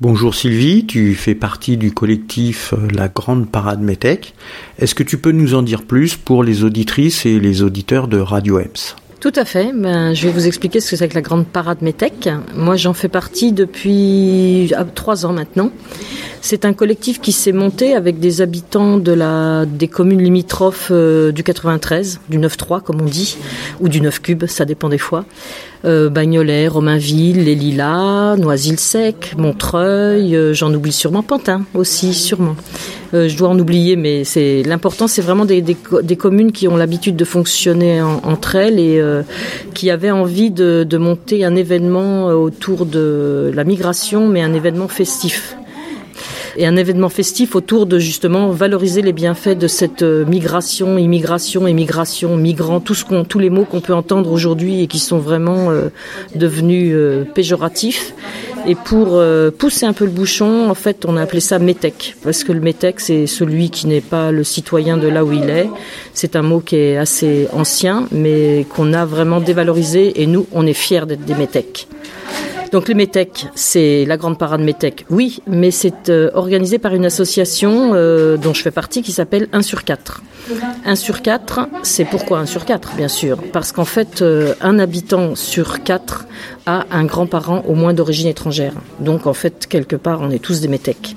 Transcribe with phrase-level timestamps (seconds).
[0.00, 4.32] Bonjour Sylvie, tu fais partie du collectif euh, La Grande Parade Métèque.
[4.78, 8.20] Est-ce que tu peux nous en dire plus pour les auditrices et les auditeurs de
[8.20, 8.94] Radio EMS?
[9.18, 9.72] Tout à fait.
[9.74, 12.28] Ben, je vais vous expliquer ce que c'est que la grande parade Métèque.
[12.54, 15.72] Moi, j'en fais partie depuis ah, trois ans maintenant.
[16.40, 21.32] C'est un collectif qui s'est monté avec des habitants de la, des communes limitrophes euh,
[21.32, 23.36] du 93, du 9-3 comme on dit,
[23.80, 25.24] ou du 9 cube, ça dépend des fois.
[25.84, 32.56] Euh, Bagnolet, Romainville, Les Lilas, Noisy-le-Sec, Montreuil, euh, j'en oublie sûrement Pantin aussi, sûrement.
[33.14, 35.62] Je dois en oublier, mais c'est l'important, c'est vraiment des,
[36.18, 39.02] communes qui ont l'habitude de fonctionner entre elles et
[39.72, 44.88] qui avaient envie de, de monter un événement autour de la migration, mais un événement
[44.88, 45.56] festif
[46.58, 51.68] et un événement festif autour de justement valoriser les bienfaits de cette euh, migration, immigration,
[51.68, 52.36] émigration,
[53.08, 55.88] qu'on, tous les mots qu'on peut entendre aujourd'hui et qui sont vraiment euh,
[56.34, 58.12] devenus euh, péjoratifs.
[58.66, 59.22] Et pour
[59.56, 62.60] pousser un peu le bouchon, en fait, on a appelé ça métèque, parce que le
[62.60, 65.70] métèque, c'est celui qui n'est pas le citoyen de là où il est.
[66.12, 70.66] C'est un mot qui est assez ancien, mais qu'on a vraiment dévalorisé, et nous, on
[70.66, 71.88] est fiers d'être des métèques.
[72.72, 77.06] Donc les METEC, c'est la grande parade METEC, oui, mais c'est euh, organisé par une
[77.06, 80.22] association euh, dont je fais partie qui s'appelle 1 sur 4.
[80.84, 83.38] 1 sur 4, c'est pourquoi 1 sur 4, bien sûr?
[83.52, 86.26] Parce qu'en fait, euh, un habitant sur 4
[86.66, 88.74] a un grand-parent au moins d'origine étrangère.
[89.00, 91.16] Donc en fait, quelque part, on est tous des METEC.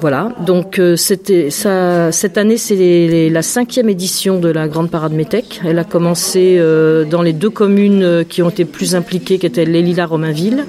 [0.00, 0.94] Voilà, donc euh.
[0.96, 5.60] Cette année, c'est la cinquième édition de la Grande Parade Métèque.
[5.66, 9.46] Elle a commencé euh, dans les deux communes euh, qui ont été plus impliquées, qui
[9.46, 10.66] étaient Lélila Romainville.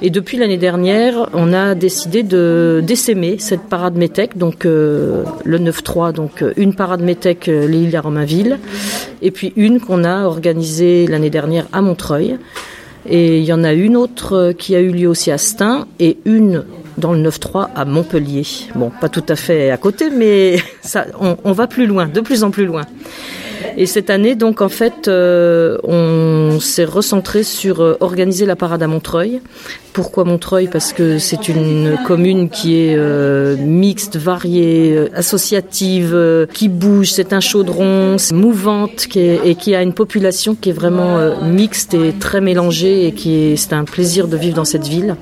[0.00, 6.12] Et depuis l'année dernière, on a décidé de d'essaimer cette parade Métèque, donc le 9-3,
[6.12, 8.58] donc une parade Métèque Lélila Romainville,
[9.20, 12.36] et puis une qu'on a organisée l'année dernière à Montreuil.
[13.08, 16.18] Et il y en a une autre qui a eu lieu aussi à Stein et
[16.24, 16.64] une
[16.98, 18.44] dans le 9-3 à Montpellier.
[18.74, 22.20] Bon, pas tout à fait à côté, mais ça, on, on va plus loin, de
[22.20, 22.82] plus en plus loin.
[23.76, 28.82] Et cette année, donc en fait, euh, on s'est recentré sur euh, organiser la parade
[28.82, 29.40] à Montreuil.
[29.92, 30.68] Pourquoi Montreuil?
[30.68, 37.10] Parce que c'est une commune qui est euh, mixte, variée, euh, associative, euh, qui bouge.
[37.10, 41.18] C'est un chaudron, c'est mouvante, qui est, et qui a une population qui est vraiment
[41.42, 45.16] mixte et très mélangée, et qui est, c'est un plaisir de vivre dans cette ville.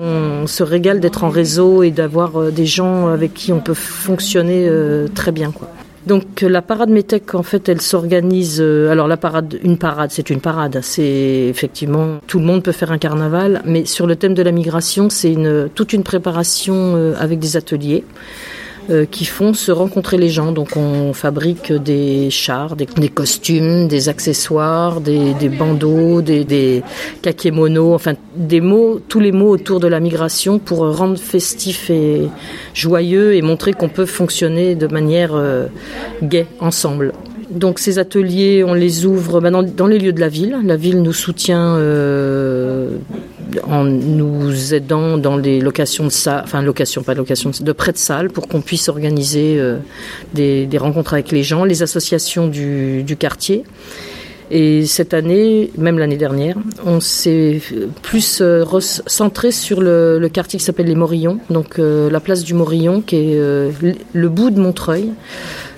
[0.00, 4.68] On se régale d'être en réseau et d'avoir des gens avec qui on peut fonctionner
[5.14, 5.68] très bien, quoi.
[6.08, 8.62] Donc la parade Métèque, en fait, elle s'organise.
[8.62, 10.80] Euh, alors la parade, une parade, c'est une parade.
[10.80, 14.50] C'est effectivement tout le monde peut faire un carnaval, mais sur le thème de la
[14.50, 18.04] migration, c'est une toute une préparation euh, avec des ateliers.
[18.90, 20.50] Euh, qui font se rencontrer les gens.
[20.50, 26.82] Donc on fabrique des chars, des, costumes, des accessoires, des, bandeaux, des, des
[27.20, 32.28] kakémonos, enfin des mots, tous les mots autour de la migration pour rendre festif et
[32.72, 35.66] joyeux et montrer qu'on peut fonctionner de manière euh,
[36.22, 37.12] gaie ensemble.
[37.50, 40.56] Donc ces ateliers, on les ouvre dans, dans, les lieux de la ville.
[40.64, 42.96] La ville nous soutient euh,
[43.64, 47.98] en nous aidant dans les locations de salles, enfin location, pas location, de prêt de
[47.98, 49.78] salles pour qu'on puisse organiser euh,
[50.34, 53.64] des, rencontres avec les gens, les associations du quartier.
[54.50, 57.60] Et cette année, même l'année dernière, on s'est
[58.02, 62.54] plus euh, centré sur le, quartier qui s'appelle les Morillons, donc euh, la place du
[62.54, 63.70] Morillon, qui est euh,
[64.12, 65.12] le bout de Montreuil.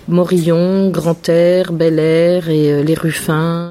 [0.08, 3.70] Morillon, Grand Air, Bel Air et les Ruffins.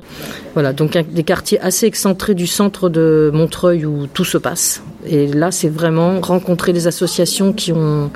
[0.53, 4.81] Voilà, donc des quartiers assez excentrés du centre de Montreuil où tout se passe.
[5.05, 8.09] Et là, c'est vraiment rencontrer les associations qui ont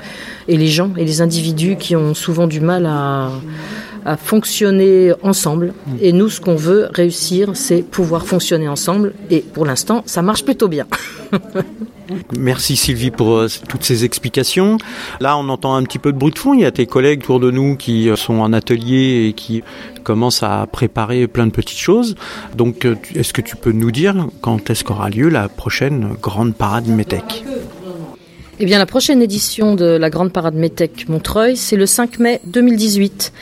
[0.48, 3.30] et les gens et les individus qui ont souvent du mal à,
[4.04, 5.74] à fonctionner ensemble.
[6.00, 9.14] Et nous, ce qu'on veut réussir, c'est pouvoir fonctionner ensemble.
[9.30, 10.86] Et pour l'instant, ça marche plutôt bien.
[12.38, 14.78] Merci Sylvie pour euh, toutes ces explications.
[15.20, 16.54] Là, on entend un petit peu de bruit de fond.
[16.54, 19.62] Il y a tes collègues autour de nous qui euh, sont en atelier et qui
[20.02, 22.14] commencent à préparer plein de petites choses.
[22.54, 26.54] Donc, euh, est-ce que tu peux nous dire quand est-ce qu'aura lieu la prochaine grande
[26.54, 27.44] parade Métèque?
[28.60, 32.40] Eh bien, la prochaine édition de la Grande Parade Métèque Montreuil, c'est le 5 mai
[32.44, 33.32] 2018.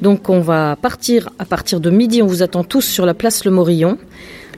[0.00, 2.22] Donc, on va partir à partir de midi.
[2.22, 3.98] On vous attend tous sur la place Le Morillon.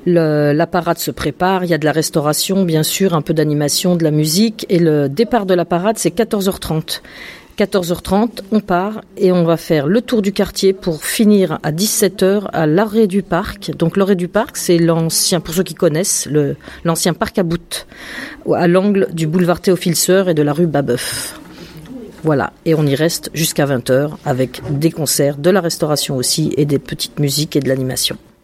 [0.05, 3.97] La parade se prépare, il y a de la restauration, bien sûr, un peu d'animation,
[3.97, 4.67] de la musique.
[4.69, 7.01] Et le départ de la parade, c'est 14h30.
[7.59, 12.49] 14h30, on part et on va faire le tour du quartier pour finir à 17h
[12.53, 13.71] à l'arrêt du parc.
[13.77, 16.29] Donc l'arrêt du parc, c'est l'ancien, pour ceux qui connaissent,
[16.85, 17.87] l'ancien parc à bout,
[18.55, 21.39] à l'angle du boulevard Théophile Seur et de la rue Babeuf.
[22.25, 26.65] Voilà, et on y reste jusqu'à 20h avec des concerts, de la restauration aussi et
[26.65, 28.17] des petites musiques et de l'animation.